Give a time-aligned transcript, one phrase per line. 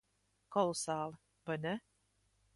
[0.55, 1.21] Kolosāli.
[1.51, 1.77] Vai ne?